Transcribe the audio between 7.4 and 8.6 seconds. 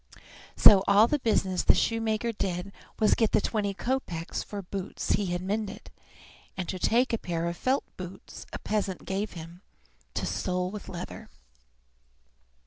of felt boots a